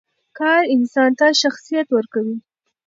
کار 0.37 0.61
انسان 0.75 1.11
ته 1.19 1.27
شخصیت 1.41 1.87
ورکوي. 1.91 2.35